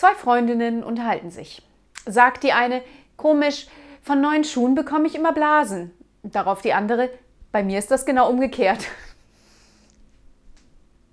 [0.00, 1.60] Zwei Freundinnen unterhalten sich.
[2.06, 2.80] Sagt die eine,
[3.18, 3.66] komisch,
[4.00, 5.90] von neuen Schuhen bekomme ich immer Blasen.
[6.22, 7.10] Darauf die andere,
[7.52, 8.86] bei mir ist das genau umgekehrt.